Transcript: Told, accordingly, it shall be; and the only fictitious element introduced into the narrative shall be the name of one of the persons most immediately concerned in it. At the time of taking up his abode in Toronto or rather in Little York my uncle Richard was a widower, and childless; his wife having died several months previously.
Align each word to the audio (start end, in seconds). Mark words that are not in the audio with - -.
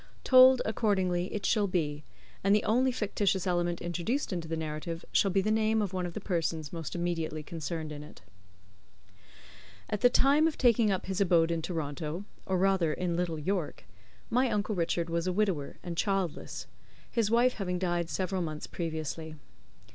Told, 0.23 0.63
accordingly, 0.65 1.31
it 1.31 1.45
shall 1.45 1.67
be; 1.67 2.03
and 2.43 2.55
the 2.55 2.63
only 2.63 2.91
fictitious 2.91 3.45
element 3.45 3.83
introduced 3.83 4.33
into 4.33 4.47
the 4.47 4.57
narrative 4.57 5.05
shall 5.11 5.29
be 5.29 5.41
the 5.41 5.51
name 5.51 5.79
of 5.79 5.93
one 5.93 6.07
of 6.07 6.15
the 6.15 6.19
persons 6.19 6.73
most 6.73 6.95
immediately 6.95 7.43
concerned 7.43 7.91
in 7.91 8.01
it. 8.01 8.23
At 9.91 10.01
the 10.01 10.09
time 10.09 10.47
of 10.47 10.57
taking 10.57 10.89
up 10.89 11.05
his 11.05 11.21
abode 11.21 11.51
in 11.51 11.61
Toronto 11.61 12.25
or 12.47 12.57
rather 12.57 12.91
in 12.93 13.15
Little 13.15 13.37
York 13.37 13.83
my 14.31 14.49
uncle 14.49 14.73
Richard 14.73 15.07
was 15.07 15.27
a 15.27 15.31
widower, 15.31 15.77
and 15.83 15.95
childless; 15.95 16.65
his 17.11 17.29
wife 17.29 17.53
having 17.53 17.77
died 17.77 18.09
several 18.09 18.41
months 18.41 18.65
previously. 18.65 19.35